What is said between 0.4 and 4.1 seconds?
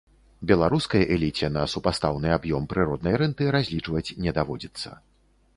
Беларускай эліце на супастаўны аб'ём прыроднай рэнты разлічваць